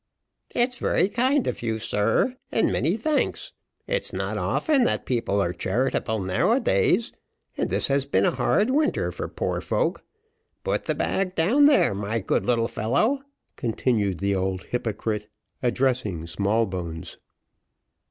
[0.55, 3.53] "It's very kind of you, sir, and many thanks.
[3.85, 7.11] It's not often that people are charitable now a days,
[7.55, 10.03] and this has been a hard winter for poor folk.
[10.63, 13.19] Put the bag down there, my good little fellow,"
[13.57, 15.27] continued the old hypocrite,
[15.61, 17.19] addressing Smallbones.